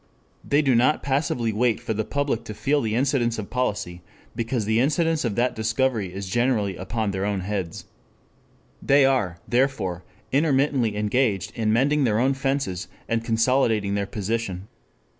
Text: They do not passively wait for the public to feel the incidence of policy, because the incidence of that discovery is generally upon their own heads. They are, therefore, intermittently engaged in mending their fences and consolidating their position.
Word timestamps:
They 0.43 0.63
do 0.63 0.73
not 0.73 1.03
passively 1.03 1.53
wait 1.53 1.79
for 1.79 1.93
the 1.93 2.03
public 2.03 2.43
to 2.45 2.55
feel 2.55 2.81
the 2.81 2.95
incidence 2.95 3.37
of 3.37 3.51
policy, 3.51 4.01
because 4.35 4.65
the 4.65 4.79
incidence 4.79 5.23
of 5.23 5.35
that 5.35 5.53
discovery 5.55 6.11
is 6.11 6.27
generally 6.27 6.75
upon 6.75 7.11
their 7.11 7.23
own 7.23 7.41
heads. 7.41 7.85
They 8.81 9.05
are, 9.05 9.37
therefore, 9.47 10.03
intermittently 10.31 10.97
engaged 10.97 11.51
in 11.53 11.71
mending 11.71 12.03
their 12.03 12.33
fences 12.33 12.87
and 13.07 13.23
consolidating 13.23 13.93
their 13.93 14.07
position. 14.07 14.67